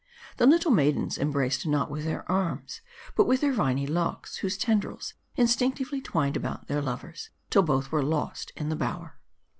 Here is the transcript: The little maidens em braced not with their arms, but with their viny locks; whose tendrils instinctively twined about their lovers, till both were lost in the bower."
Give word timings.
The 0.37 0.47
little 0.47 0.71
maidens 0.71 1.19
em 1.19 1.29
braced 1.29 1.67
not 1.67 1.91
with 1.91 2.05
their 2.05 2.23
arms, 2.27 2.81
but 3.15 3.27
with 3.27 3.41
their 3.41 3.53
viny 3.53 3.85
locks; 3.85 4.37
whose 4.37 4.57
tendrils 4.57 5.13
instinctively 5.35 6.01
twined 6.01 6.35
about 6.35 6.65
their 6.67 6.81
lovers, 6.81 7.29
till 7.51 7.61
both 7.61 7.91
were 7.91 8.01
lost 8.01 8.51
in 8.55 8.69
the 8.69 8.75
bower." 8.75 9.19